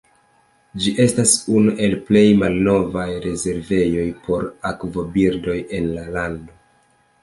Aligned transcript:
Ĝi 0.85 0.93
estas 1.03 1.33
unu 1.59 1.75
el 1.89 1.93
plej 2.09 2.25
malnovaj 2.41 3.07
rezervejoj 3.29 4.09
por 4.27 4.51
akvobirdoj 4.75 5.63
en 5.83 5.97
la 5.97 6.13
lando. 6.21 6.63